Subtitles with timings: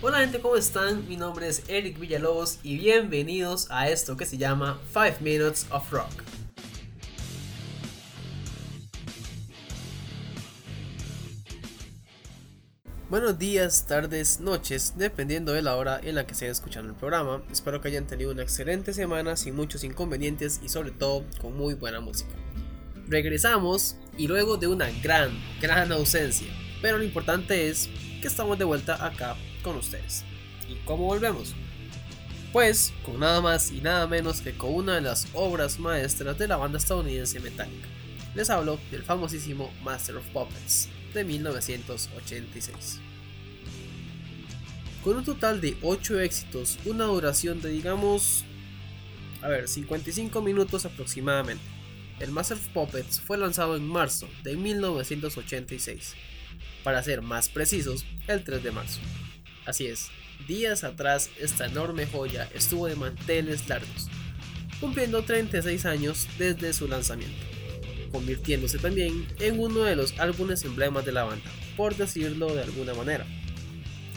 [0.00, 1.08] Hola gente, ¿cómo están?
[1.08, 5.90] Mi nombre es Eric Villalobos y bienvenidos a esto que se llama 5 Minutes of
[5.90, 6.12] Rock.
[13.10, 17.42] Buenos días, tardes, noches, dependiendo de la hora en la que estén escuchando el programa.
[17.50, 21.74] Espero que hayan tenido una excelente semana sin muchos inconvenientes y sobre todo con muy
[21.74, 22.30] buena música.
[23.08, 26.46] Regresamos y luego de una gran, gran ausencia,
[26.80, 27.88] pero lo importante es
[28.22, 29.34] que estamos de vuelta acá
[29.68, 30.24] con ustedes.
[30.68, 31.54] ¿Y cómo volvemos?
[32.52, 36.48] Pues con nada más y nada menos que con una de las obras maestras de
[36.48, 37.86] la banda estadounidense Metallica.
[38.34, 43.00] Les hablo del famosísimo Master of Puppets de 1986.
[45.04, 48.44] Con un total de 8 éxitos, una duración de digamos,
[49.42, 51.64] a ver, 55 minutos aproximadamente.
[52.20, 56.14] El Master of Puppets fue lanzado en marzo de 1986,
[56.82, 59.00] para ser más precisos, el 3 de marzo.
[59.68, 60.08] Así es,
[60.46, 64.08] días atrás esta enorme joya estuvo de manteles largos,
[64.80, 67.36] cumpliendo 36 años desde su lanzamiento
[68.10, 71.44] convirtiéndose también en uno de los álbumes emblemas de la banda,
[71.76, 73.26] por decirlo de alguna manera.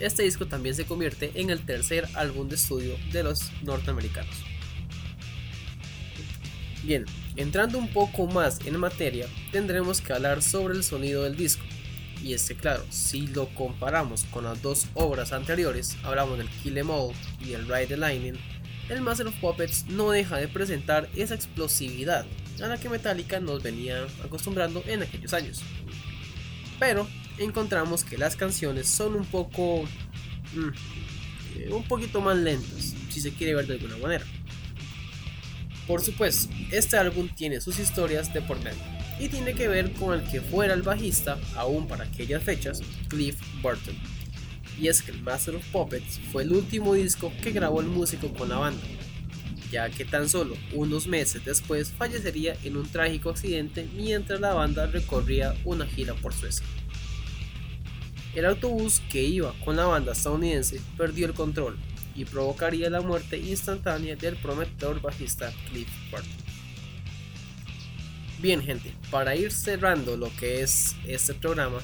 [0.00, 4.34] Este disco también se convierte en el tercer álbum de estudio de los norteamericanos.
[6.82, 7.04] Bien,
[7.36, 11.62] entrando un poco más en materia, tendremos que hablar sobre el sonido del disco.
[12.24, 16.78] Y es que claro, si lo comparamos con las dos obras anteriores, hablamos del Kill
[16.78, 18.38] Em All y el Ride the Lightning,
[18.88, 22.24] el Master of Puppets no deja de presentar esa explosividad
[22.62, 25.60] a la que Metallica nos venía acostumbrando en aquellos años.
[26.80, 29.84] Pero encontramos que las canciones son un poco...
[30.54, 30.68] Mm,
[31.58, 34.24] eh, un poquito más lentas, si se quiere ver de alguna manera.
[35.86, 40.18] Por supuesto, este álbum tiene sus historias de por medio y tiene que ver con
[40.18, 43.94] el que fuera el bajista, aún para aquellas fechas, Cliff Burton.
[44.80, 48.32] Y es que el Master of Puppets fue el último disco que grabó el músico
[48.32, 48.82] con la banda,
[49.70, 54.86] ya que tan solo unos meses después fallecería en un trágico accidente mientras la banda
[54.86, 56.66] recorría una gira por Suecia.
[58.34, 61.78] El autobús que iba con la banda estadounidense perdió el control
[62.16, 66.53] y provocaría la muerte instantánea del prometedor bajista Cliff Burton.
[68.40, 71.78] Bien gente, para ir cerrando lo que es este programa,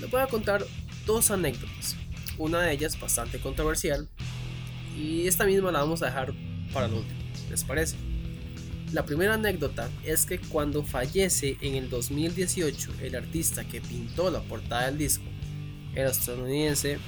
[0.00, 0.64] les voy a contar
[1.04, 1.96] dos anécdotas.
[2.38, 4.08] Una de ellas bastante controversial
[4.96, 6.32] y esta misma la vamos a dejar
[6.72, 7.18] para lo último,
[7.50, 7.96] ¿les parece?
[8.92, 14.40] La primera anécdota es que cuando fallece en el 2018 el artista que pintó la
[14.42, 15.24] portada del disco,
[15.94, 16.98] el estadounidense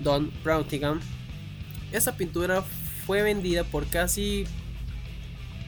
[0.00, 1.00] Don Brautigan,
[1.92, 2.62] esa pintura
[3.06, 4.44] fue vendida por casi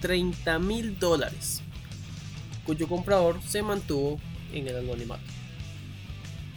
[0.01, 1.63] 30 mil dólares,
[2.65, 4.19] cuyo comprador se mantuvo
[4.53, 5.23] en el anonimato.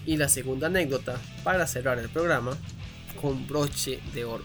[0.05, 2.57] Y la segunda anécdota, para cerrar el programa,
[3.21, 4.43] con broche de oro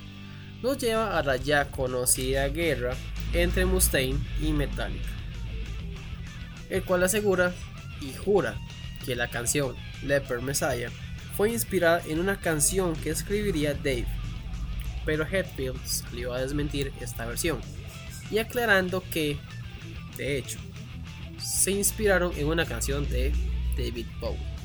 [0.62, 2.96] nos lleva a la ya conocida guerra
[3.32, 5.08] entre Mustaine y Metallica,
[6.68, 7.52] el cual asegura
[8.00, 8.56] y jura
[9.04, 10.90] que la canción Leper Messiah
[11.36, 14.08] fue inspirada en una canción que escribiría Dave,
[15.04, 17.60] pero Hetfield salió a desmentir esta versión
[18.30, 19.38] y aclarando que,
[20.16, 20.58] de hecho,
[21.38, 23.32] se inspiraron en una canción de
[23.76, 24.58] David Bowie.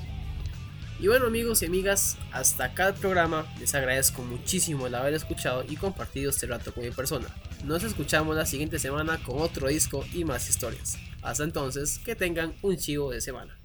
[1.00, 3.46] Y bueno amigos y amigas, hasta acá el programa.
[3.60, 7.28] Les agradezco muchísimo el haber escuchado y compartido este rato con mi persona.
[7.66, 10.98] Nos escuchamos la siguiente semana con otro disco y más historias.
[11.22, 13.58] Hasta entonces, que tengan un chivo de semana.